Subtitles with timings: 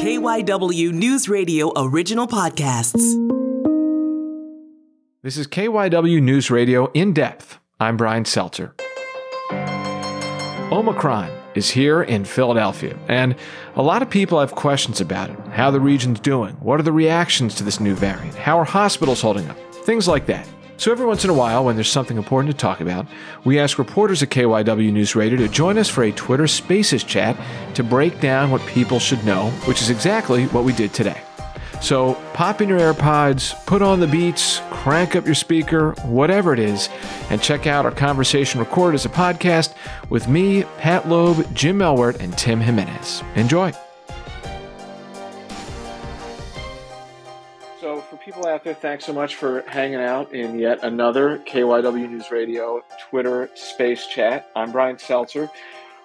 [0.00, 3.02] KYW News Radio original podcasts.
[5.22, 7.58] This is KYW News Radio in depth.
[7.78, 8.74] I'm Brian Seltzer.
[10.72, 13.36] Omicron is here in Philadelphia, and
[13.76, 15.38] a lot of people have questions about it.
[15.48, 16.54] How the region's doing?
[16.54, 18.36] What are the reactions to this new variant?
[18.36, 19.58] How are hospitals holding up?
[19.84, 20.48] Things like that.
[20.80, 23.06] So every once in a while, when there's something important to talk about,
[23.44, 27.36] we ask reporters at KYW News Radio to join us for a Twitter Spaces chat
[27.74, 31.20] to break down what people should know, which is exactly what we did today.
[31.82, 36.58] So pop in your AirPods, put on the beats, crank up your speaker, whatever it
[36.58, 36.88] is,
[37.28, 39.74] and check out our conversation recorded as a podcast
[40.08, 43.22] with me, Pat Loeb, Jim Melwert, and Tim Jimenez.
[43.34, 43.70] Enjoy.
[48.30, 52.80] People out there, thanks so much for hanging out in yet another KYW News Radio
[53.08, 54.48] Twitter space chat.
[54.54, 55.50] I'm Brian Seltzer.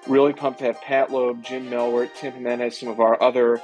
[0.08, 3.62] Really pumped to have Pat Loeb, Jim Melwert, Tim Jimenez, some of our other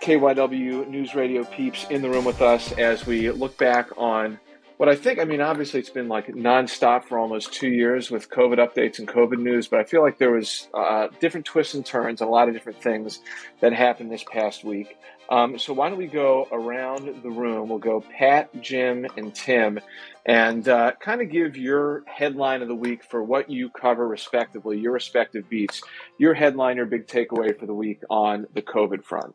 [0.00, 4.40] KYW News Radio peeps in the room with us as we look back on
[4.80, 8.30] what I think, I mean, obviously it's been like nonstop for almost two years with
[8.30, 11.84] COVID updates and COVID news, but I feel like there was uh, different twists and
[11.84, 13.20] turns and a lot of different things
[13.60, 14.96] that happened this past week.
[15.28, 17.68] Um, so why don't we go around the room?
[17.68, 19.80] We'll go Pat, Jim, and Tim,
[20.24, 24.78] and uh, kind of give your headline of the week for what you cover respectively,
[24.78, 25.82] your respective beats,
[26.16, 29.34] your headline, your big takeaway for the week on the COVID front.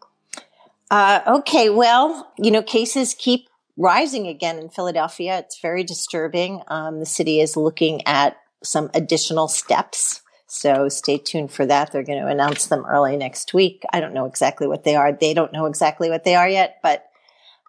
[0.90, 3.48] Uh, okay, well, you know, cases keep
[3.78, 5.40] rising again in Philadelphia.
[5.40, 6.62] It's very disturbing.
[6.68, 10.22] Um, the city is looking at some additional steps.
[10.48, 11.92] So stay tuned for that.
[11.92, 13.84] They're going to announce them early next week.
[13.92, 15.12] I don't know exactly what they are.
[15.12, 17.06] They don't know exactly what they are yet, but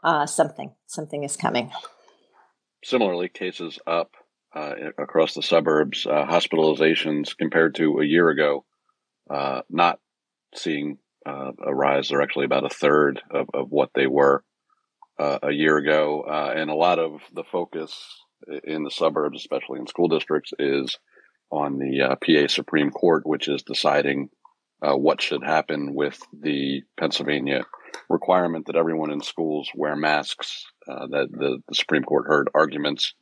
[0.05, 1.73] uh, something, something is coming.
[2.84, 4.12] Similarly, cases up
[4.55, 8.65] uh, across the suburbs, uh, hospitalizations compared to a year ago,
[9.29, 9.99] uh, not
[10.55, 12.09] seeing uh, a rise.
[12.09, 14.45] They're actually about a third of, of what they were
[15.19, 16.25] uh, a year ago.
[16.28, 17.95] Uh, and a lot of the focus
[18.64, 20.99] in the suburbs, especially in school districts, is
[21.50, 24.28] on the uh, PA Supreme Court, which is deciding
[24.82, 27.65] uh, what should happen with the Pennsylvania
[28.10, 30.65] requirement that everyone in schools wear masks.
[30.88, 33.15] Uh, that the, the, Supreme Court heard arguments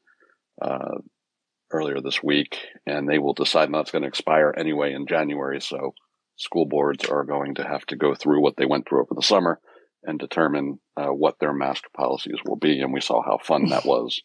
[1.72, 5.61] earlier this week, and they will decide that's going to expire anyway in January.
[5.61, 5.94] So
[6.37, 9.22] school boards are going to have to go through what they went through over the
[9.22, 9.61] summer
[10.04, 12.81] and determine uh, what their mask policies will be.
[12.81, 14.20] And we saw how fun that was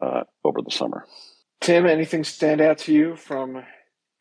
[0.00, 1.06] uh, over the summer.
[1.60, 3.62] Tim, anything stand out to you from?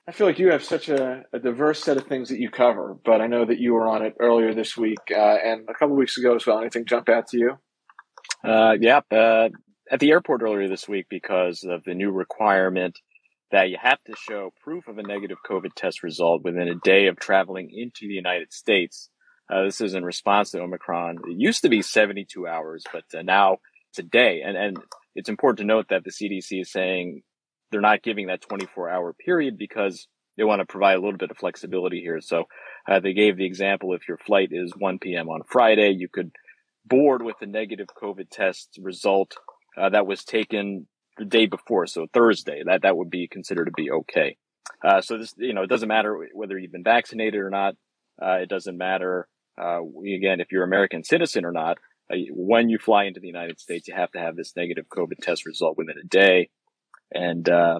[0.07, 2.97] I feel like you have such a, a diverse set of things that you cover,
[3.05, 5.95] but I know that you were on it earlier this week uh, and a couple
[5.95, 6.59] weeks ago as well.
[6.59, 7.57] Anything jump out to you?
[8.43, 9.49] Uh, yeah, uh,
[9.89, 12.99] at the airport earlier this week because of the new requirement
[13.51, 17.07] that you have to show proof of a negative COVID test result within a day
[17.07, 19.09] of traveling into the United States.
[19.51, 21.17] Uh, this is in response to Omicron.
[21.27, 23.57] It used to be 72 hours, but uh, now
[23.91, 24.41] it's a day.
[24.45, 24.77] And, and
[25.15, 27.21] it's important to note that the CDC is saying
[27.71, 31.31] they're not giving that 24 hour period because they want to provide a little bit
[31.31, 32.21] of flexibility here.
[32.21, 32.45] So
[32.89, 35.29] uh, they gave the example if your flight is 1 p.m.
[35.29, 36.31] on Friday, you could
[36.85, 39.35] board with a negative COVID test result
[39.79, 40.87] uh, that was taken
[41.17, 44.37] the day before, so Thursday, that that would be considered to be okay.
[44.83, 47.75] Uh, so this, you know, it doesn't matter whether you've been vaccinated or not.
[48.21, 49.27] Uh, it doesn't matter,
[49.57, 51.77] uh, again, if you're American citizen or not.
[52.11, 55.17] Uh, when you fly into the United States, you have to have this negative COVID
[55.21, 56.49] test result within a day,
[57.13, 57.79] and uh,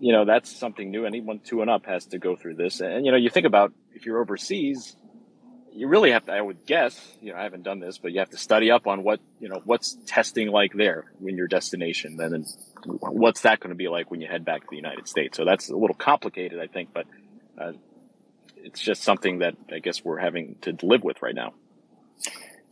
[0.00, 1.06] you know that's something new.
[1.06, 2.80] Anyone two and up has to go through this.
[2.80, 4.96] And you know, you think about if you're overseas,
[5.72, 8.18] you really have to, I would guess, you know, I haven't done this, but you
[8.20, 12.16] have to study up on what, you know, what's testing like there when your destination.
[12.16, 12.44] Then
[12.84, 15.36] what's that going to be like when you head back to the United States?
[15.36, 17.06] So that's a little complicated, I think, but
[17.58, 17.72] uh,
[18.64, 21.54] it's just something that I guess we're having to live with right now.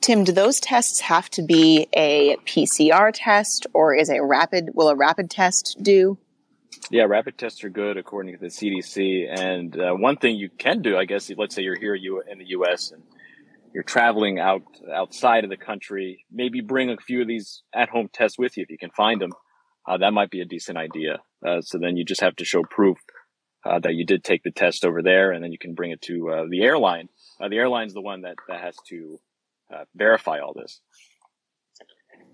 [0.01, 4.89] Tim, do those tests have to be a PCR test or is a rapid, will
[4.89, 6.19] a rapid test do?
[6.91, 9.27] Yeah, rapid tests are good according to the CDC.
[9.29, 12.49] And uh, one thing you can do, I guess, let's say you're here in the
[12.49, 12.93] U.S.
[12.93, 13.03] and
[13.75, 14.63] you're traveling out
[14.95, 18.71] outside of the country, maybe bring a few of these at-home tests with you if
[18.71, 19.33] you can find them
[19.89, 21.21] uh, that might be a decent idea.
[21.47, 22.99] Uh, so then you just have to show proof
[23.65, 26.03] uh, that you did take the test over there, and then you can bring it
[26.03, 27.09] to uh, the airline.
[27.41, 29.19] Uh, the airline's the one that, that has to
[29.73, 30.81] uh, verify all this.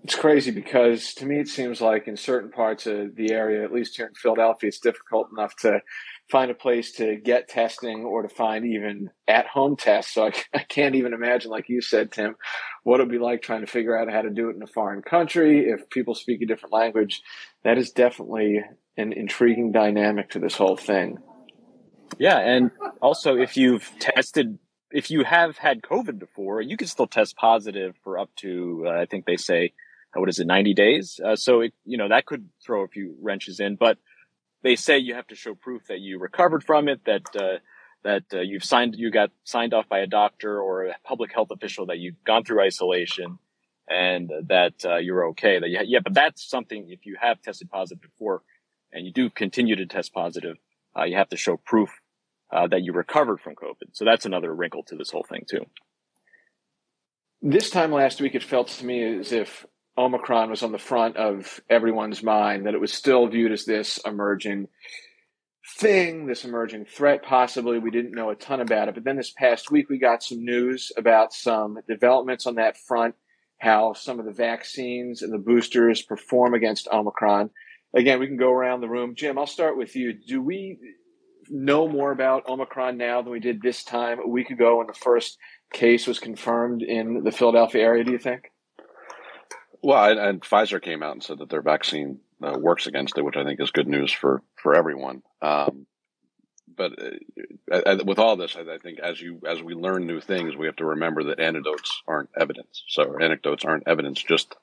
[0.03, 3.73] It's crazy because to me it seems like in certain parts of the area, at
[3.73, 5.81] least here in Philadelphia, it's difficult enough to
[6.29, 10.13] find a place to get testing or to find even at home tests.
[10.13, 12.35] So I, I, can't even imagine, like you said, Tim,
[12.83, 15.01] what it'd be like trying to figure out how to do it in a foreign
[15.01, 15.69] country.
[15.69, 17.23] If people speak a different language,
[17.63, 18.61] that is definitely
[18.97, 21.17] an intriguing dynamic to this whole thing.
[22.19, 22.37] Yeah.
[22.37, 22.71] And
[23.01, 24.59] also, if you've tested
[24.95, 28.91] if you have had COVID before, you can still test positive for up to, uh,
[28.91, 29.73] I think they say,
[30.15, 31.19] uh, what is it, 90 days?
[31.23, 33.97] Uh, so it, you know, that could throw a few wrenches in, but
[34.63, 37.57] they say you have to show proof that you recovered from it, that, uh,
[38.05, 41.51] that uh, you've signed, you got signed off by a doctor or a public health
[41.51, 43.37] official that you've gone through isolation
[43.89, 45.59] and that uh, you're okay.
[45.59, 48.43] That you, yeah, but that's something if you have tested positive before
[48.93, 50.55] and you do continue to test positive,
[51.05, 51.89] you have to show proof
[52.55, 53.89] uh, that you recovered from COVID.
[53.93, 55.65] So that's another wrinkle to this whole thing too.
[57.41, 59.65] This time last week, it felt to me as if
[59.97, 63.99] Omicron was on the front of everyone's mind, that it was still viewed as this
[64.05, 64.67] emerging
[65.77, 67.77] thing, this emerging threat, possibly.
[67.77, 68.95] We didn't know a ton about it.
[68.95, 73.15] But then this past week, we got some news about some developments on that front,
[73.59, 77.49] how some of the vaccines and the boosters perform against Omicron.
[77.93, 79.15] Again, we can go around the room.
[79.15, 80.13] Jim, I'll start with you.
[80.13, 80.77] Do we
[81.49, 84.93] know more about Omicron now than we did this time a week ago when the
[84.93, 85.37] first
[85.73, 88.51] case was confirmed in the Philadelphia area, do you think?
[89.81, 93.23] Well, and, and Pfizer came out and said that their vaccine uh, works against it,
[93.23, 95.21] which I think is good news for, for everyone.
[95.41, 95.85] Um,
[96.75, 96.93] but
[97.71, 100.65] uh, with all this, I, I think as you as we learn new things, we
[100.65, 102.83] have to remember that anecdotes aren't evidence.
[102.87, 104.55] So anecdotes aren't evidence, just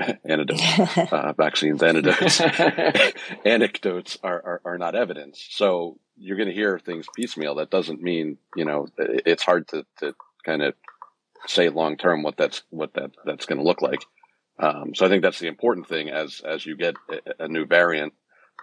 [0.24, 0.78] antidotes,
[1.12, 2.40] uh, vaccines, antidotes,
[3.44, 5.46] anecdotes are, are, are, not evidence.
[5.50, 7.56] So you're going to hear things piecemeal.
[7.56, 10.14] That doesn't mean, you know, it's hard to, to
[10.44, 10.74] kind of
[11.46, 14.04] say long term what that's, what that, that's going to look like.
[14.58, 17.66] Um, so I think that's the important thing as, as you get a, a new
[17.66, 18.12] variant.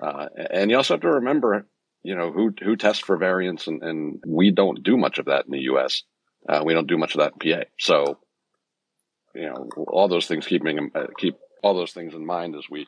[0.02, 1.66] Uh, and you also have to remember,
[2.04, 5.46] you know, who, who tests for variants and, and we don't do much of that
[5.46, 6.04] in the U.S.
[6.48, 7.64] Uh, we don't do much of that in PA.
[7.80, 8.20] So,
[9.38, 12.88] you know, all those things keeping, uh, keep all those things in mind as we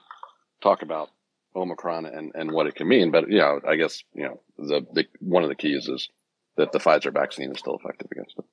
[0.62, 1.10] talk about
[1.56, 3.12] Omicron and, and what it can mean.
[3.12, 6.10] But, you know, I guess, you know, the, the, one of the keys is
[6.58, 8.46] that the Pfizer vaccine is still effective against it.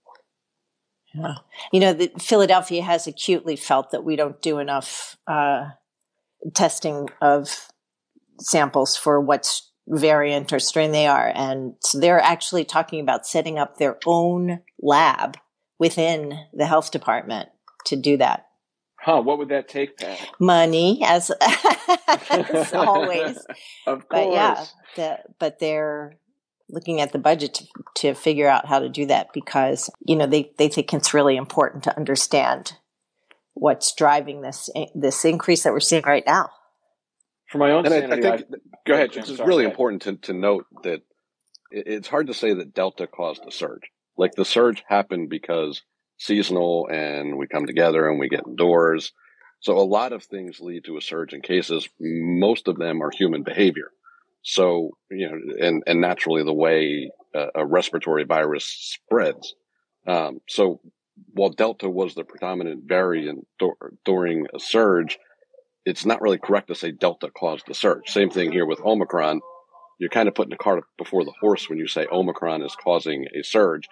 [1.15, 1.35] Yeah.
[1.73, 5.71] You know, the, Philadelphia has acutely felt that we don't do enough uh,
[6.55, 7.69] testing of
[8.39, 11.33] samples for what variant or strain they are.
[11.35, 15.39] And so they're actually talking about setting up their own lab
[15.79, 17.49] within the health department
[17.87, 18.47] to do that.
[19.01, 20.19] Huh, what would that take, Pat?
[20.41, 21.31] Money, as,
[22.31, 23.39] as always.
[23.87, 24.11] of course.
[24.11, 24.65] But yeah,
[24.97, 26.17] the, but they're
[26.69, 27.67] looking at the budget to,
[27.97, 31.37] to figure out how to do that because, you know, they, they think it's really
[31.37, 32.73] important to understand
[33.55, 36.51] what's driving this, this increase that we're seeing right now.
[37.49, 38.57] For my own and sanity, I, I think, I,
[38.87, 39.25] go ahead, Jim.
[39.29, 41.03] It's really important to, to note that
[41.71, 43.83] it's hard to say that Delta caused the surge.
[44.17, 45.83] Like the surge happened because
[46.19, 49.13] seasonal and we come together and we get indoors.
[49.61, 51.89] So a lot of things lead to a surge in cases.
[51.99, 53.91] Most of them are human behavior.
[54.43, 59.55] So, you know, and, and naturally the way a, a respiratory virus spreads.
[60.07, 60.81] Um, so
[61.33, 65.19] while Delta was the predominant variant dur- during a surge,
[65.85, 68.09] it's not really correct to say Delta caused the surge.
[68.09, 69.41] Same thing here with Omicron.
[69.99, 73.27] You're kind of putting the cart before the horse when you say Omicron is causing
[73.35, 73.89] a surge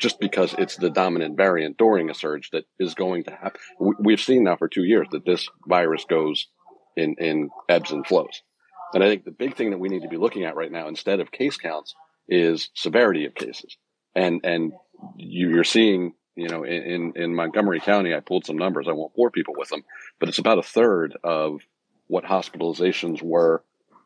[0.00, 3.60] just because it's the dominant variant during a surge that is going to happen.
[3.78, 6.48] We've seen now for two years that this virus goes
[6.96, 8.42] in, in ebbs and flows.
[8.94, 10.88] And I think the big thing that we need to be looking at right now,
[10.88, 11.94] instead of case counts,
[12.28, 13.76] is severity of cases.
[14.14, 14.72] And, and
[15.16, 18.86] you're seeing, you know, in, in Montgomery County, I pulled some numbers.
[18.88, 19.84] I won't bore people with them,
[20.18, 21.60] but it's about a third of
[22.06, 23.62] what hospitalizations were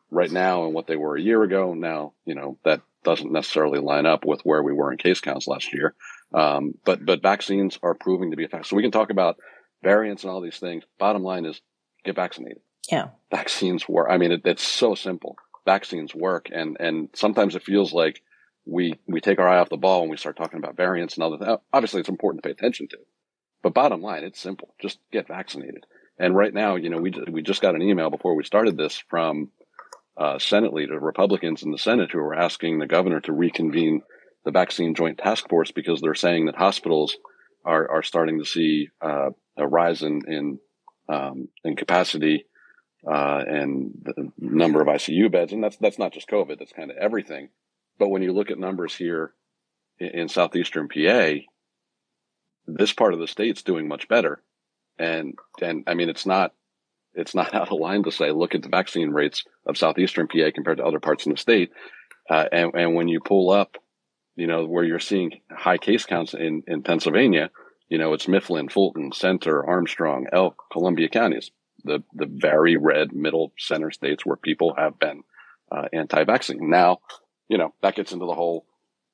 [0.09, 1.73] right now and what they were a year ago.
[1.73, 5.47] Now, you know, that doesn't necessarily line up with where we were in case counts
[5.47, 5.95] last year.
[6.33, 8.67] Um, but, but vaccines are proving to be effective.
[8.67, 9.37] So we can talk about
[9.83, 10.83] variants and all these things.
[10.99, 11.61] Bottom line is
[12.05, 12.61] get vaccinated.
[12.89, 13.09] Yeah.
[13.29, 14.07] Vaccines work.
[14.09, 15.35] I mean, it, it's so simple.
[15.65, 16.49] Vaccines work.
[16.53, 18.21] And, and sometimes it feels like
[18.65, 21.23] we, we take our eye off the ball when we start talking about variants and
[21.23, 21.57] other things.
[21.73, 22.97] Obviously, it's important to pay attention to.
[23.63, 24.73] But bottom line, it's simple.
[24.79, 25.85] Just get vaccinated.
[26.17, 29.03] And right now, you know, we, we just got an email before we started this
[29.09, 29.49] from
[30.17, 34.01] uh, Senate leader, Republicans in the Senate, who are asking the governor to reconvene
[34.43, 37.15] the vaccine joint task force because they're saying that hospitals
[37.63, 40.59] are, are starting to see uh, a rise in in,
[41.09, 42.45] um, in capacity
[43.09, 46.91] uh, and the number of ICU beds, and that's that's not just COVID, that's kind
[46.91, 47.49] of everything.
[47.97, 49.33] But when you look at numbers here
[49.99, 51.33] in, in southeastern PA,
[52.67, 54.41] this part of the state's doing much better,
[54.99, 56.53] and and I mean it's not
[57.13, 60.51] it's not out of line to say, look at the vaccine rates of southeastern PA
[60.53, 61.71] compared to other parts in the state.
[62.29, 63.77] Uh, and, and when you pull up,
[64.35, 67.51] you know, where you're seeing high case counts in, in Pennsylvania,
[67.89, 71.51] you know, it's Mifflin, Fulton, Centre, Armstrong, Elk, Columbia counties,
[71.83, 75.23] the, the very red middle center states where people have been
[75.71, 76.69] uh, anti-vaccine.
[76.69, 76.99] Now,
[77.49, 78.65] you know, that gets into the whole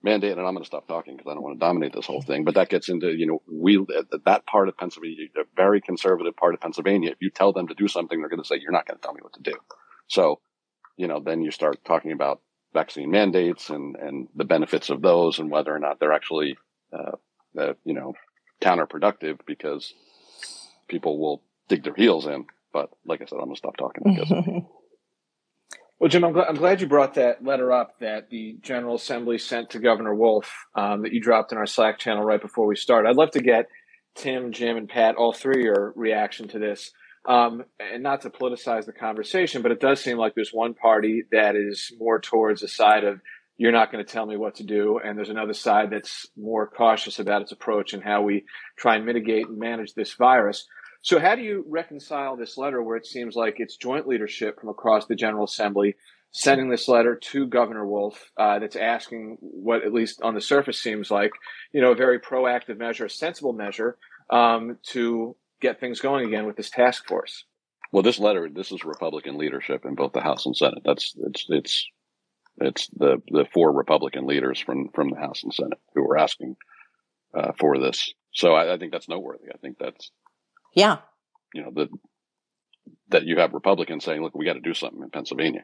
[0.08, 2.22] mandate, and I'm going to stop talking because I don't want to dominate this whole
[2.22, 2.46] thing.
[2.46, 3.78] But that gets into you know we
[4.26, 7.12] that part of Pennsylvania, a very conservative part of Pennsylvania.
[7.12, 9.02] If you tell them to do something, they're going to say you're not going to
[9.02, 9.54] tell me what to do.
[10.08, 10.40] So,
[10.96, 12.42] you know, then you start talking about
[12.74, 16.58] vaccine mandates and and the benefits of those, and whether or not they're actually
[16.94, 17.18] uh,
[17.60, 18.14] uh, you know
[18.62, 19.94] counterproductive because
[20.88, 22.46] people will dig their heels in.
[22.72, 24.64] But like I said, I'm going to stop talking because.
[26.00, 29.39] Well, Jim, I'm, gl- I'm, glad you brought that letter up that the General Assembly
[29.39, 32.75] sent to Governor Wolf um, that you dropped in our Slack channel right before we
[32.75, 33.08] start.
[33.08, 33.68] I'd love to get
[34.13, 36.92] Tim, Jim, and Pat, all three, your reaction to this.
[37.27, 41.24] Um, and not to politicize the conversation, but it does seem like there's one party
[41.32, 43.20] that is more towards the side of
[43.58, 46.68] you're not going to tell me what to do, and there's another side that's more
[46.68, 48.46] cautious about its approach and how we
[48.77, 50.68] try and mitigate and manage this virus.
[51.08, 54.68] So, how do you reconcile this letter where it seems like it's joint leadership from
[54.68, 55.96] across the General Assembly
[56.32, 60.78] sending this letter to Governor Wolf uh, that's asking what, at least on the surface,
[60.78, 61.32] seems like
[61.72, 63.98] you know a very proactive measure, a sensible measure
[64.30, 67.46] um, to get things going again with this task force?
[67.94, 70.82] Well, this letter, this is Republican leadership in both the House and Senate.
[70.84, 71.88] That's it's it's
[72.58, 76.58] it's the the four Republican leaders from from the House and Senate who are asking
[77.34, 78.14] uh, for this.
[78.34, 79.48] So I, I think that's noteworthy.
[79.54, 80.12] I think that's
[80.77, 80.98] yeah.
[81.55, 81.89] You know, that
[83.10, 85.62] that you have Republicans saying, look, we got to do something in Pennsylvania.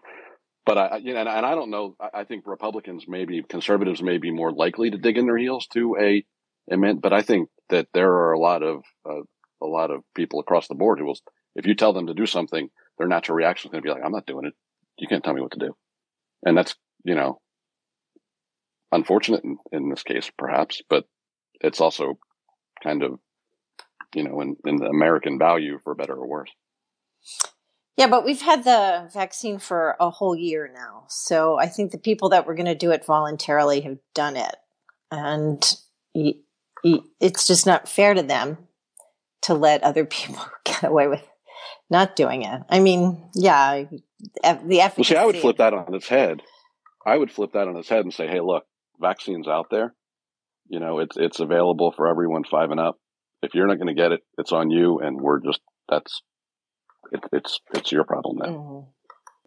[0.65, 1.95] But I, you know, and, and I don't know.
[2.13, 5.95] I think Republicans, maybe conservatives, may be more likely to dig in their heels to
[5.99, 6.25] a
[6.71, 7.01] amendment.
[7.03, 9.21] But I think that there are a lot of uh,
[9.61, 11.19] a lot of people across the board who will,
[11.55, 14.03] if you tell them to do something, their natural reaction is going to be like,
[14.03, 14.53] "I'm not doing it.
[14.97, 15.75] You can't tell me what to do,"
[16.43, 17.39] and that's you know
[18.91, 21.05] unfortunate in, in this case, perhaps, but
[21.61, 22.17] it's also
[22.81, 23.19] kind of
[24.13, 26.51] you know, in, in the American value for better or worse.
[27.95, 31.03] Yeah, but we've had the vaccine for a whole year now.
[31.09, 34.55] So I think the people that were going to do it voluntarily have done it.
[35.11, 35.63] And
[37.21, 38.57] it's just not fair to them
[39.43, 41.21] to let other people get away with
[41.89, 42.61] not doing it.
[42.69, 43.83] I mean, yeah,
[44.41, 44.81] the efficacy.
[44.81, 46.41] Well, see, I would flip that on its head.
[47.05, 48.63] I would flip that on its head and say, hey, look,
[48.99, 49.93] vaccines out there.
[50.67, 52.97] You know, it's it's available for everyone five and up
[53.43, 55.59] if you're not going to get it, it's on you, and we're just
[55.89, 56.21] that's
[57.11, 58.45] it, it's it's your problem now.
[58.45, 58.89] Mm-hmm.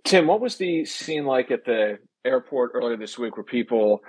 [0.05, 3.37] Tim, what was the scene like at the airport earlier this week?
[3.37, 4.01] Were people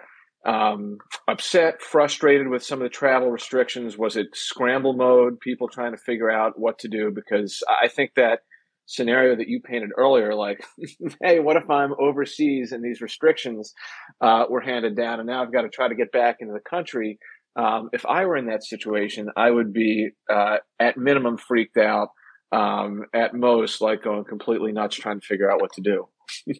[0.45, 3.97] um, upset, frustrated with some of the travel restrictions?
[3.97, 5.39] Was it scramble mode?
[5.39, 7.11] People trying to figure out what to do?
[7.11, 8.41] Because I think that
[8.85, 10.63] scenario that you painted earlier, like,
[11.21, 13.73] hey, what if I'm overseas and these restrictions
[14.21, 16.69] uh, were handed down, and now I've got to try to get back into the
[16.69, 17.19] country?
[17.57, 22.09] Um, if I were in that situation, I would be uh, at minimum freaked out,
[22.51, 26.07] um, at most like going completely nuts trying to figure out what to do.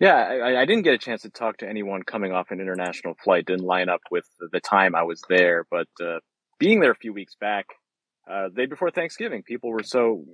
[0.00, 3.14] yeah, I, I, didn't get a chance to talk to anyone coming off an international
[3.24, 3.46] flight.
[3.46, 6.18] Didn't line up with the time I was there, but uh,
[6.58, 7.66] being there a few weeks back,
[8.30, 10.24] uh, day before Thanksgiving, people were so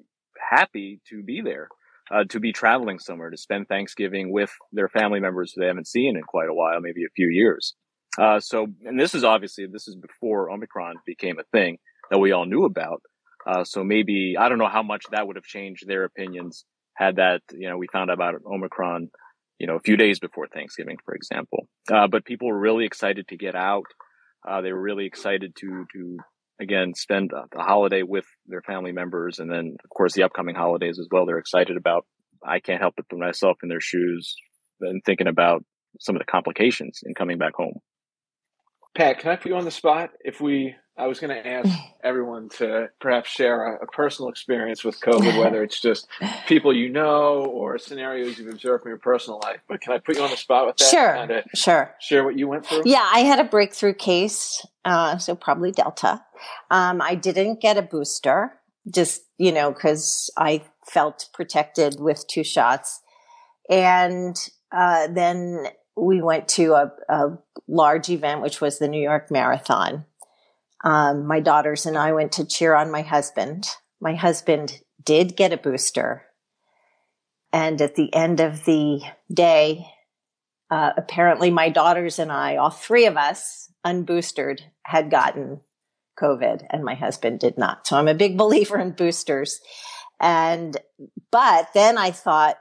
[0.50, 1.68] happy to be there.
[2.12, 5.86] Uh, to be traveling somewhere to spend Thanksgiving with their family members who they haven't
[5.86, 7.74] seen in quite a while, maybe a few years.
[8.20, 11.78] Uh, so, and this is obviously, this is before Omicron became a thing
[12.10, 13.02] that we all knew about.
[13.46, 16.64] Uh, so maybe, I don't know how much that would have changed their opinions
[16.94, 19.08] had that, you know, we found out about Omicron,
[19.58, 21.66] you know, a few days before Thanksgiving, for example.
[21.90, 23.86] Uh, but people were really excited to get out.
[24.46, 26.16] Uh, they were really excited to, to,
[26.60, 29.38] again, spend the holiday with their family members.
[29.38, 31.24] And then, of course, the upcoming holidays as well.
[31.24, 32.04] They're excited about,
[32.46, 34.34] I can't help but put myself in their shoes
[34.80, 35.64] and thinking about
[36.00, 37.78] some of the complications in coming back home.
[38.94, 40.10] Pat, can I put you on the spot?
[40.20, 41.68] If we, I was going to ask
[42.04, 46.08] everyone to perhaps share a, a, personal experience with COVID, whether it's just
[46.46, 49.60] people you know or scenarios you've observed from your personal life.
[49.66, 50.90] But can I put you on the spot with that?
[50.90, 51.94] Sure, sure.
[52.00, 52.82] Share what you went through.
[52.84, 56.22] Yeah, I had a breakthrough case, uh, so probably Delta.
[56.70, 58.58] Um, I didn't get a booster,
[58.92, 63.00] just you know, because I felt protected with two shots,
[63.70, 64.36] and
[64.70, 70.04] uh, then we went to a, a, large event, which was the New York Marathon.
[70.84, 73.66] Um, my daughters and I went to cheer on my husband.
[74.00, 76.24] My husband did get a booster.
[77.52, 79.86] And at the end of the day,
[80.70, 85.60] uh, apparently my daughters and I, all three of us, unboostered, had gotten
[86.20, 87.86] COVID and my husband did not.
[87.86, 89.60] So I'm a big believer in boosters.
[90.20, 90.76] And,
[91.30, 92.56] but then I thought,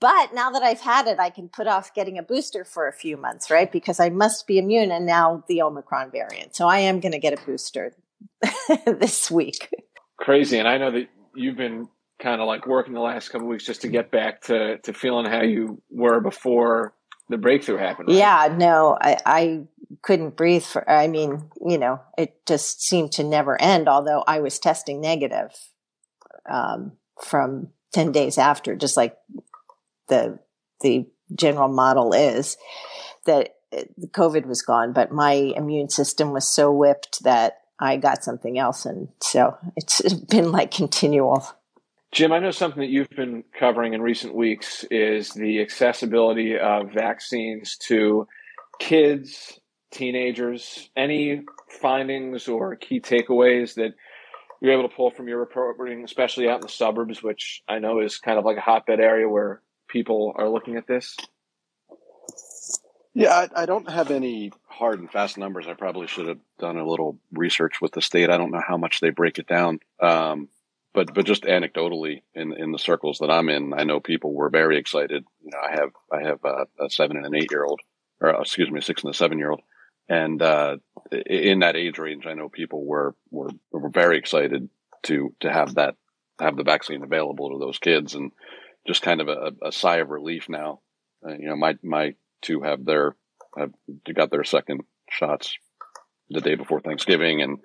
[0.00, 2.92] but now that I've had it, I can put off getting a booster for a
[2.92, 3.70] few months, right?
[3.70, 6.54] Because I must be immune and now the Omicron variant.
[6.54, 7.94] So I am going to get a booster
[8.86, 9.68] this week.
[10.16, 10.58] Crazy.
[10.58, 11.88] And I know that you've been
[12.20, 15.26] kind of like working the last couple weeks just to get back to, to feeling
[15.26, 16.94] how you were before
[17.28, 18.08] the breakthrough happened.
[18.08, 18.18] Right?
[18.18, 19.60] Yeah, no, I, I
[20.02, 24.40] couldn't breathe for, I mean, you know, it just seemed to never end, although I
[24.40, 25.50] was testing negative
[26.50, 29.16] um, from 10 days after, just like
[30.08, 30.38] the,
[30.80, 32.56] the general model is
[33.26, 38.58] that COVID was gone, but my immune system was so whipped that I got something
[38.58, 38.86] else.
[38.86, 41.46] And so it's been like continual.
[42.10, 46.92] Jim, I know something that you've been covering in recent weeks is the accessibility of
[46.92, 48.26] vaccines to
[48.78, 49.60] kids,
[49.90, 50.88] teenagers.
[50.96, 51.42] Any
[51.82, 53.92] findings or key takeaways that
[54.60, 58.00] you're able to pull from your reporting, especially out in the suburbs, which I know
[58.00, 61.16] is kind of like a hotbed area where people are looking at this?
[63.14, 65.66] Yeah, I, I, don't have any hard and fast numbers.
[65.66, 68.30] I probably should have done a little research with the state.
[68.30, 70.48] I don't know how much they break it down, um,
[70.94, 74.50] but but just anecdotally in in the circles that I'm in, I know people were
[74.50, 75.24] very excited.
[75.42, 77.80] You know, I have I have a, a seven and an eight year old,
[78.20, 79.62] or excuse me, a six and a seven year old,
[80.08, 80.76] and uh,
[81.10, 84.68] in that age range, I know people were were were very excited
[85.04, 85.96] to to have that
[86.40, 88.30] have the vaccine available to those kids, and
[88.88, 90.80] just kind of a, a sigh of relief now.
[91.24, 93.14] Uh, you know, my my to have their
[93.56, 93.72] have
[94.14, 94.80] got their second
[95.10, 95.56] shots
[96.30, 97.58] the day before Thanksgiving, and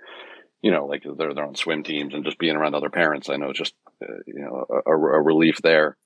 [0.61, 3.29] you know, like they're they're on swim teams and just being around other parents.
[3.29, 5.97] I know it's just uh, you know a, a, relief there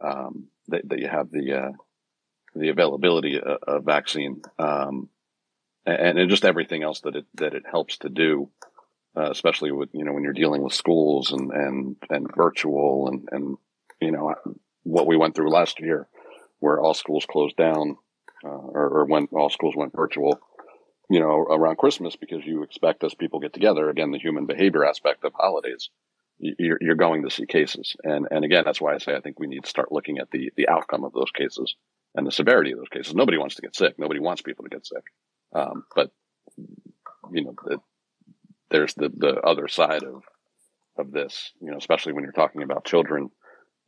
[0.00, 1.72] um, that, that you have the uh,
[2.54, 5.08] the availability of, of vaccine um,
[5.86, 8.50] and, and just everything else that it that it helps to do.
[9.16, 13.28] Uh, especially with you know when you're dealing with schools and and and virtual and
[13.32, 13.56] and
[14.00, 14.34] you know
[14.82, 16.08] what we went through last year
[16.60, 17.96] where all schools closed down,
[18.44, 20.38] uh, or, or, when all schools went virtual,
[21.10, 24.84] you know, around Christmas because you expect as people get together, again, the human behavior
[24.84, 25.90] aspect of holidays,
[26.38, 27.96] you're, you're going to see cases.
[28.04, 30.30] And, and again, that's why I say I think we need to start looking at
[30.30, 31.74] the, the outcome of those cases
[32.14, 33.14] and the severity of those cases.
[33.14, 33.98] Nobody wants to get sick.
[33.98, 35.04] Nobody wants people to get sick.
[35.54, 36.10] Um, but,
[37.32, 37.78] you know, the,
[38.70, 40.22] there's the, the other side of,
[40.96, 43.30] of this, you know, especially when you're talking about children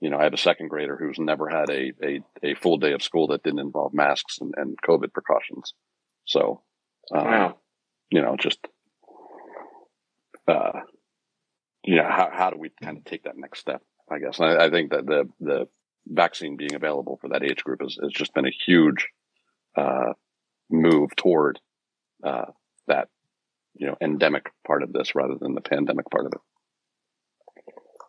[0.02, 2.92] you know, I have a second grader who's never had a, a, a full day
[2.92, 5.74] of school that didn't involve masks and, and COVID precautions.
[6.24, 6.62] So,
[7.14, 7.56] um, wow.
[8.10, 8.58] you know, just,
[10.48, 10.80] uh,
[11.84, 13.80] you know, how, how do we kind of take that next step?
[14.10, 14.40] I guess.
[14.40, 15.68] I, I, think that the, the
[16.04, 19.06] vaccine being available for that age group has, has just been a huge,
[19.76, 20.14] uh,
[20.68, 21.60] move toward,
[22.24, 22.46] uh,
[22.88, 23.06] that,
[23.74, 26.40] you know, endemic part of this rather than the pandemic part of it.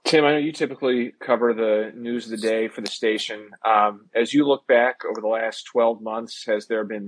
[0.05, 3.49] Tim, I know you typically cover the news of the day for the station.
[3.65, 7.07] Um, as you look back over the last 12 months, has there been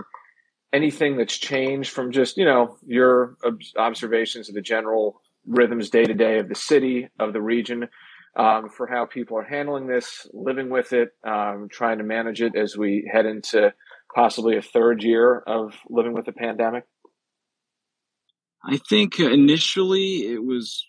[0.72, 3.38] anything that's changed from just, you know, your
[3.78, 7.88] observations of the general rhythms day to day of the city, of the region,
[8.38, 12.56] um, for how people are handling this, living with it, um, trying to manage it
[12.56, 13.74] as we head into
[14.14, 16.86] possibly a third year of living with the pandemic?
[18.64, 20.88] I think initially it was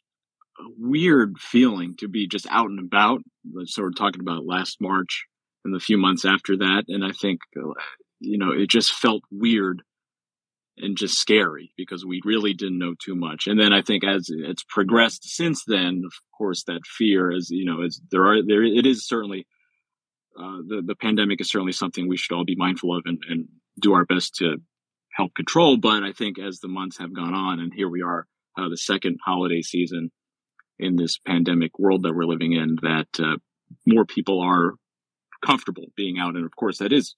[0.79, 3.23] weird feeling to be just out and about.
[3.64, 5.27] So we're talking about last March
[5.64, 6.85] and the few months after that.
[6.88, 7.73] And I think, uh,
[8.21, 9.83] you know, it just felt weird
[10.79, 13.47] and just scary because we really didn't know too much.
[13.47, 17.64] And then I think as it's progressed since then, of course, that fear is, you
[17.64, 19.47] know, is there are, there, it is certainly,
[20.38, 23.49] uh, the, the pandemic is certainly something we should all be mindful of and, and
[23.81, 24.57] do our best to
[25.14, 25.79] help control.
[25.79, 28.27] But I think as the months have gone on and here we are,
[28.59, 30.11] uh, the second holiday season,
[30.79, 33.37] in this pandemic world that we're living in that uh,
[33.87, 34.75] more people are
[35.45, 36.35] comfortable being out.
[36.35, 37.15] And of course, that is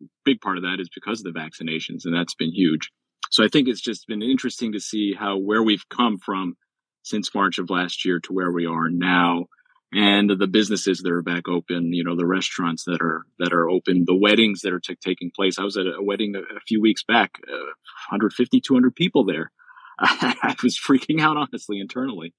[0.00, 2.90] a big part of that is because of the vaccinations, and that's been huge.
[3.30, 6.56] So I think it's just been interesting to see how where we've come from
[7.02, 9.46] since March of last year to where we are now.
[9.94, 13.68] And the businesses that are back open, you know, the restaurants that are that are
[13.68, 15.58] open, the weddings that are t- taking place.
[15.58, 17.72] I was at a wedding a, a few weeks back, uh,
[18.08, 19.50] 150, 200 people there.
[19.98, 22.32] I was freaking out, honestly, internally.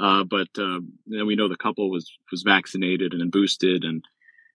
[0.00, 4.04] Uh, but uh, then we know the couple was was vaccinated and boosted, and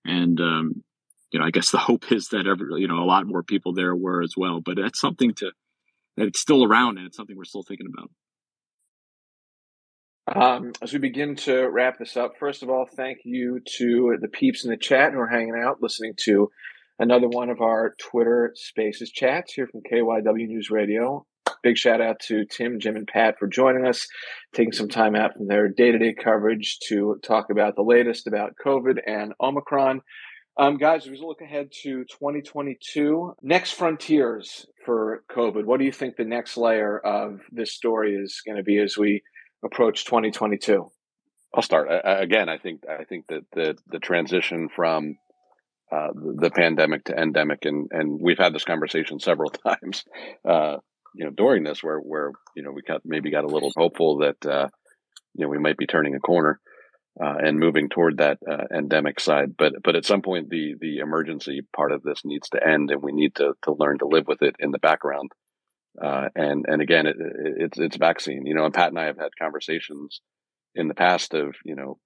[0.06, 0.84] and um,
[1.32, 3.74] you know I guess the hope is that every you know a lot more people
[3.74, 4.62] there were as well.
[4.64, 5.52] But that's something to
[6.18, 8.10] that it's still around, and it's something we're still thinking about.
[10.26, 14.30] Um, as we begin to wrap this up, first of all, thank you to the
[14.30, 16.50] peeps in the chat who are hanging out, listening to
[16.98, 21.26] another one of our Twitter Spaces chats here from KYW News Radio.
[21.64, 24.08] Big shout out to Tim, Jim, and Pat for joining us,
[24.54, 28.28] taking some time out from their day to day coverage to talk about the latest
[28.28, 30.02] about COVID and Omicron.
[30.58, 36.16] Um, guys, we look ahead to 2022, next frontiers for COVID, what do you think
[36.16, 39.24] the next layer of this story is going to be as we
[39.64, 40.92] approach 2022?
[41.56, 42.50] I'll start again.
[42.50, 45.18] I think I think that the the transition from
[45.92, 50.04] uh, the, pandemic to endemic, and and we've had this conversation several times,
[50.48, 50.78] uh,
[51.16, 54.20] you know, during this where where you know we got maybe got a little hopeful
[54.20, 54.68] that uh,
[55.36, 56.60] you know we might be turning a corner.
[57.24, 60.98] Uh, and moving toward that uh, endemic side, but but at some point the the
[60.98, 64.26] emergency part of this needs to end, and we need to to learn to live
[64.26, 65.32] with it in the background.
[66.04, 68.48] Uh, and and again, it, it, it's it's vaccine.
[68.48, 70.22] You know, and Pat and I have had conversations
[70.76, 72.00] in the past of you know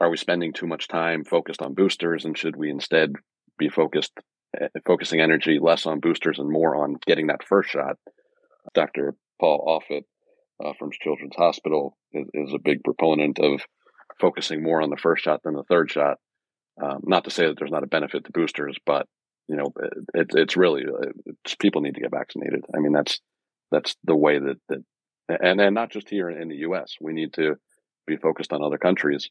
[0.00, 3.12] are we spending too much time focused on boosters and should we instead
[3.58, 4.12] be focused
[4.60, 7.96] uh, focusing energy less on boosters and more on getting that first shot
[8.74, 10.02] dr paul offit
[10.64, 13.62] uh, from children's hospital is, is, a big proponent of
[14.20, 16.18] focusing more on the first shot than the third shot
[16.82, 19.06] um, not to say that there's not a benefit to boosters but
[19.48, 19.72] you know
[20.14, 23.20] it, it's really uh, it's, people need to get vaccinated i mean that's
[23.70, 24.84] that's the way that that
[25.42, 27.54] and and not just here in the us we need to
[28.06, 29.30] be focused on other countries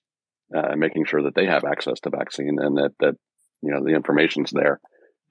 [0.56, 3.16] uh, making sure that they have access to vaccine and that that
[3.62, 4.80] you know the information's there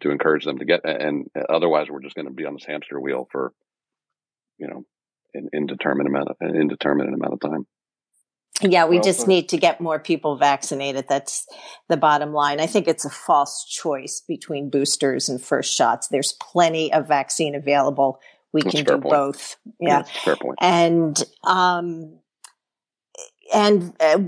[0.00, 0.80] to encourage them to get.
[0.84, 3.52] And otherwise, we're just going to be on this hamster wheel for
[4.58, 4.84] you know
[5.34, 7.66] an indeterminate amount of, an indeterminate amount of time.
[8.62, 11.06] Yeah, we well, just need to get more people vaccinated.
[11.08, 11.46] That's
[11.88, 12.58] the bottom line.
[12.58, 16.08] I think it's a false choice between boosters and first shots.
[16.08, 18.18] There's plenty of vaccine available.
[18.54, 19.10] We can do point.
[19.10, 19.56] both.
[19.78, 20.04] Yeah.
[20.24, 20.56] fair point.
[20.62, 22.18] And um,
[23.52, 24.18] and uh,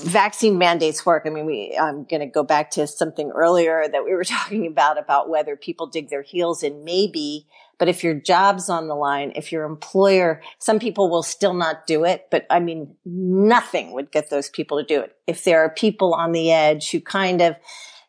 [0.00, 1.24] vaccine mandates work.
[1.26, 4.66] I mean, we, I'm going to go back to something earlier that we were talking
[4.66, 7.46] about, about whether people dig their heels in, maybe,
[7.78, 11.86] but if your job's on the line, if your employer, some people will still not
[11.86, 15.16] do it, but I mean, nothing would get those people to do it.
[15.26, 17.56] If there are people on the edge who kind of,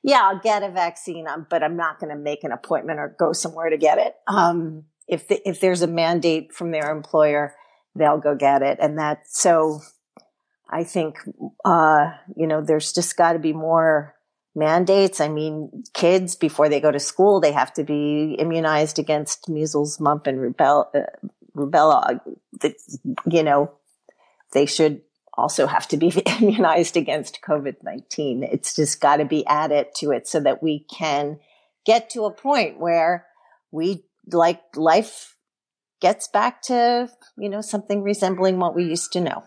[0.02, 3.16] yeah, I'll get a vaccine, um, but I'm not going to make an appointment or
[3.20, 4.16] go somewhere to get it.
[4.28, 7.56] Um, if the, if there's a mandate from their employer,
[7.96, 8.80] they'll go get it.
[8.82, 9.82] And that, so
[10.70, 11.20] I think,
[11.66, 14.16] uh, you know, there's just got to be more
[14.56, 15.22] mandates.
[15.22, 20.00] I mean, kids before they go to school, they have to be immunized against measles,
[20.00, 20.88] mumps, and rubella.
[20.94, 22.22] Uh, rubella.
[22.60, 22.76] The,
[23.30, 23.72] you know,
[24.54, 25.02] they should
[25.34, 26.10] also have to be
[26.42, 28.44] immunized against COVID 19.
[28.44, 31.40] It's just got to be added to it so that we can
[31.86, 33.26] get to a point where
[33.72, 35.36] we like life
[36.02, 39.44] gets back to, you know, something resembling what we used to know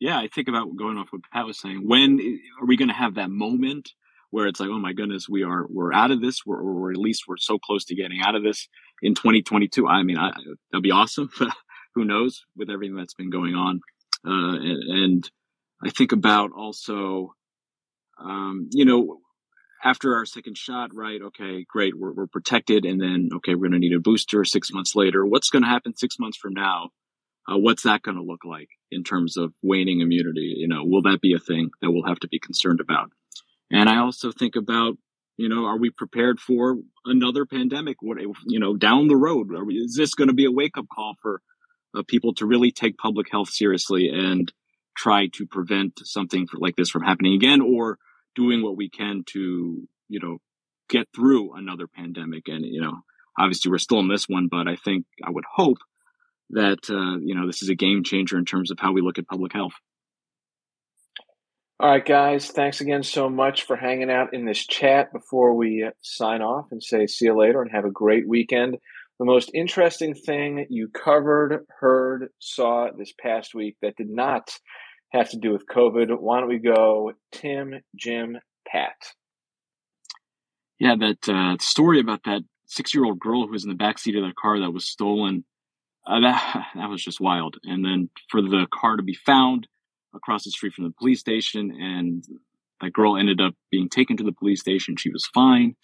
[0.00, 1.86] yeah, I think about going off what Pat was saying.
[1.86, 2.18] When
[2.60, 3.90] are we going to have that moment
[4.30, 6.96] where it's like, oh my goodness, we are we're out of this, we're, or at
[6.96, 8.68] least we're so close to getting out of this
[9.02, 9.86] in 2022.
[9.86, 10.30] I mean, I,
[10.70, 11.30] that'd be awesome.
[11.94, 13.80] Who knows with everything that's been going on,
[14.26, 15.30] uh, and, and,
[15.82, 17.34] I think about also,
[18.22, 19.20] um, you know,
[19.82, 21.18] after our second shot, right?
[21.22, 24.70] Okay, great, we're, we're protected, and then okay, we're going to need a booster six
[24.72, 25.24] months later.
[25.24, 26.90] What's going to happen six months from now?
[27.50, 30.54] Uh, what's that going to look like in terms of waning immunity?
[30.58, 33.10] You know, will that be a thing that we'll have to be concerned about?
[33.70, 34.96] And I also think about,
[35.36, 37.98] you know, are we prepared for another pandemic?
[38.00, 40.86] What, you know, down the road, we, is this going to be a wake up
[40.92, 41.40] call for
[41.96, 44.52] uh, people to really take public health seriously and
[44.96, 47.98] try to prevent something for, like this from happening again, or
[48.34, 50.38] doing what we can to, you know,
[50.88, 52.48] get through another pandemic?
[52.48, 52.98] And you know,
[53.38, 55.78] obviously we're still in this one, but I think I would hope
[56.50, 59.18] that uh, you know this is a game changer in terms of how we look
[59.18, 59.74] at public health.
[61.80, 62.50] All right, guys.
[62.50, 66.82] Thanks again so much for hanging out in this chat before we sign off and
[66.82, 68.76] say see you later and have a great weekend.
[69.18, 74.50] The most interesting thing you covered, heard, saw this past week that did not
[75.12, 76.20] have to do with COVID.
[76.20, 78.36] Why don't we go, Tim, Jim,
[78.70, 78.96] Pat?
[80.78, 84.22] Yeah, that uh, story about that six-year-old girl who was in the back seat of
[84.22, 85.44] the car that was stolen
[86.06, 87.56] uh, that that was just wild.
[87.64, 89.66] And then for the car to be found
[90.14, 92.24] across the street from the police station, and
[92.80, 94.96] that girl ended up being taken to the police station.
[94.96, 95.76] She was fine.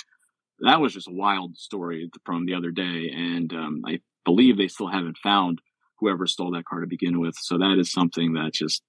[0.60, 4.68] That was just a wild story from the other day, and um, I believe they
[4.68, 5.60] still haven't found
[5.98, 7.34] whoever stole that car to begin with.
[7.38, 8.82] So that is something that just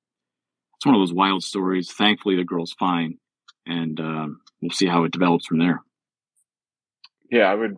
[0.78, 1.92] it's one of those wild stories.
[1.92, 3.18] Thankfully, the girl's fine,
[3.66, 5.82] and um, we'll see how it develops from there.
[7.32, 7.78] Yeah, I would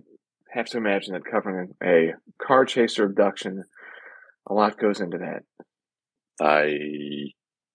[0.51, 2.13] have to imagine that covering a
[2.45, 3.63] car chase or abduction,
[4.47, 5.43] a lot goes into that.
[6.41, 7.31] I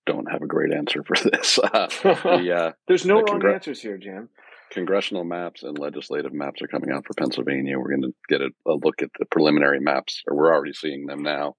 [0.06, 1.58] don't have a great answer for this.
[1.58, 4.28] Uh, the, uh, There's no the wrong congr- answers here, Jim.
[4.70, 7.78] Congressional maps and legislative maps are coming out for Pennsylvania.
[7.78, 11.06] We're going to get a, a, look at the preliminary maps, or we're already seeing
[11.06, 11.54] them now.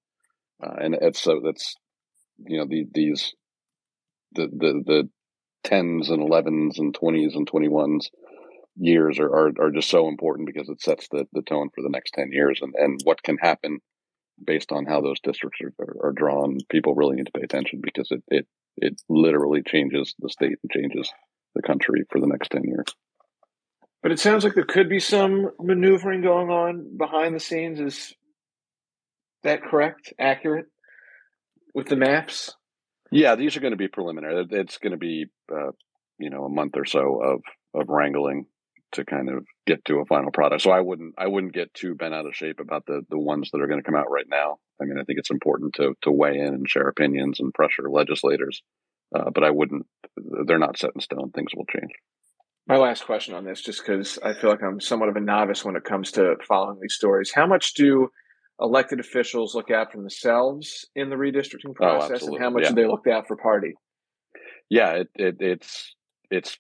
[0.62, 1.76] Uh, and it's so that's
[2.46, 3.34] you know the, these
[4.34, 5.10] the the the
[5.64, 8.10] tens and elevens and twenties and twenty ones
[8.78, 11.90] years are, are, are just so important because it sets the, the tone for the
[11.90, 13.80] next 10 years and, and what can happen
[14.44, 16.58] based on how those districts are, are, drawn.
[16.70, 20.72] People really need to pay attention because it, it, it literally changes the state and
[20.72, 21.10] changes
[21.54, 22.86] the country for the next 10 years.
[24.04, 27.80] But it sounds like there could be some maneuvering going on behind the scenes.
[27.80, 28.14] Is
[29.44, 30.14] that correct?
[30.20, 30.68] Accurate
[31.74, 32.54] with the maps?
[33.12, 34.46] Yeah, these are going to be preliminary.
[34.52, 35.72] It's going to be, uh,
[36.20, 37.42] you know, a month or so of
[37.74, 38.46] of wrangling
[38.96, 40.64] to kind of get to a final product.
[40.64, 43.50] So I wouldn't I wouldn't get too bent out of shape about the the ones
[43.52, 44.58] that are going to come out right now.
[44.82, 47.90] I mean, I think it's important to to weigh in and share opinions and pressure
[47.90, 48.62] legislators,
[49.16, 49.86] uh, but I wouldn't.
[50.46, 51.32] They're not set in stone.
[51.32, 51.92] Things will change.
[52.68, 55.64] My last question on this, just because I feel like I'm somewhat of a novice
[55.64, 57.32] when it comes to following these stories.
[57.34, 58.10] How much do
[58.60, 62.64] elected officials look out for themselves in the redistricting oh, process, oh, and how much
[62.64, 62.70] yeah.
[62.70, 63.74] do they look out for party?
[64.70, 65.96] Yeah, it, it, it's
[66.32, 66.58] it's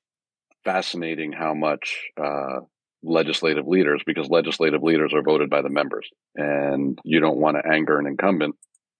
[0.66, 2.60] fascinating how much uh,
[3.04, 7.72] legislative leaders, because legislative leaders are voted by the members, and you don't want to
[7.72, 8.56] anger an incumbent,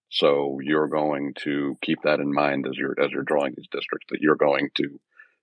[0.08, 4.06] so you're going to keep that in mind as you're as you're drawing these districts
[4.10, 5.00] that you're going to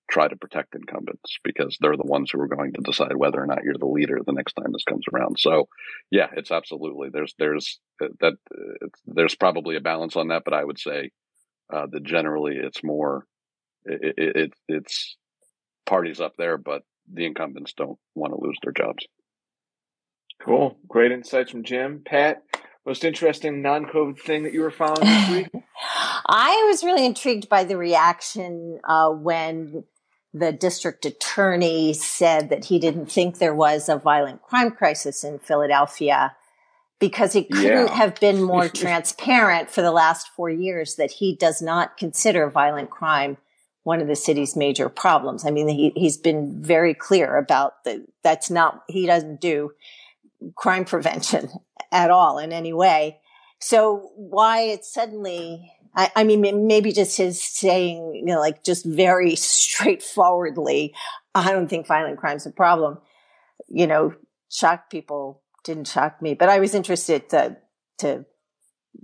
[0.09, 3.47] try to protect incumbents because they're the ones who are going to decide whether or
[3.47, 5.37] not you're the leader the next time this comes around.
[5.39, 5.69] So,
[6.11, 8.33] yeah, it's absolutely there's there's uh, that
[9.05, 11.11] there's probably a balance on that, but I would say
[11.71, 13.25] uh, that generally it's more
[13.85, 15.17] it, it it's
[15.85, 19.05] parties up there, but the incumbents don't want to lose their jobs.
[20.41, 22.43] Cool, great insights from Jim, Pat.
[22.85, 25.47] Most interesting non-COVID thing that you were following this week?
[26.27, 29.85] I was really intrigued by the reaction uh, when
[30.33, 35.39] the district attorney said that he didn't think there was a violent crime crisis in
[35.39, 36.35] Philadelphia
[36.99, 37.93] because he couldn't yeah.
[37.93, 42.89] have been more transparent for the last four years that he does not consider violent
[42.89, 43.37] crime
[43.83, 45.45] one of the city's major problems.
[45.45, 48.01] I mean, he, he's been very clear about that.
[48.23, 49.71] That's not, he doesn't do
[50.55, 51.49] crime prevention
[51.91, 53.19] at all in any way.
[53.59, 58.85] So why it's suddenly I, I, mean, maybe just his saying, you know, like just
[58.85, 60.93] very straightforwardly,
[61.35, 62.99] I don't think violent crime's a problem,
[63.67, 64.13] you know,
[64.49, 67.57] shocked people, didn't shock me, but I was interested to,
[67.99, 68.25] to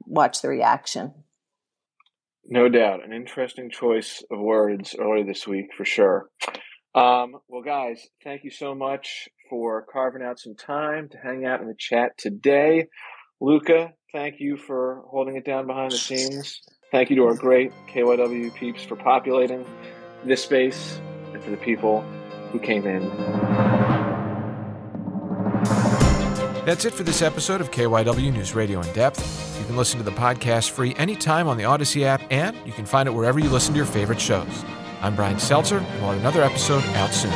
[0.05, 1.13] watch the reaction.
[2.51, 3.05] No doubt.
[3.05, 6.29] An interesting choice of words earlier this week for sure.
[6.95, 11.61] Um, well, guys, thank you so much for carving out some time to hang out
[11.61, 12.87] in the chat today.
[13.39, 16.59] Luca, thank you for holding it down behind the scenes.
[16.91, 19.63] Thank you to our great KYW peeps for populating
[20.25, 20.99] this space
[21.31, 22.01] and for the people
[22.51, 23.78] who came in.
[26.65, 29.57] That's it for this episode of KYW News Radio in Depth.
[29.59, 32.85] You can listen to the podcast free anytime on the Audacy app, and you can
[32.85, 34.63] find it wherever you listen to your favorite shows.
[35.01, 37.31] I'm Brian Seltzer, and we'll have another episode out soon.